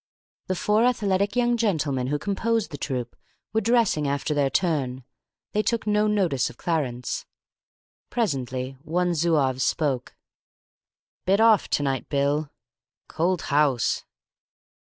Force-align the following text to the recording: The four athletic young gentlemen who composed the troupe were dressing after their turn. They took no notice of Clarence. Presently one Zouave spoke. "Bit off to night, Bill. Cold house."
The 0.47 0.55
four 0.55 0.83
athletic 0.85 1.35
young 1.35 1.57
gentlemen 1.57 2.07
who 2.07 2.17
composed 2.17 2.71
the 2.71 2.77
troupe 2.79 3.15
were 3.53 3.61
dressing 3.61 4.07
after 4.07 4.33
their 4.33 4.49
turn. 4.49 5.03
They 5.51 5.61
took 5.61 5.85
no 5.85 6.07
notice 6.07 6.49
of 6.49 6.57
Clarence. 6.57 7.27
Presently 8.09 8.77
one 8.81 9.13
Zouave 9.13 9.61
spoke. 9.61 10.15
"Bit 11.27 11.39
off 11.39 11.67
to 11.67 11.83
night, 11.83 12.09
Bill. 12.09 12.49
Cold 13.09 13.43
house." 13.53 14.03